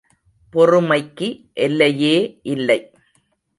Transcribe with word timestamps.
பொறுமைக்கு 0.53 1.27
எல்லையே 1.65 2.15
இல்லை! 2.45 2.79